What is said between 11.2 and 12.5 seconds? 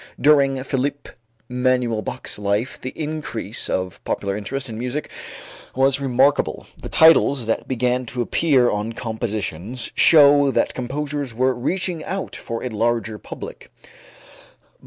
were reaching out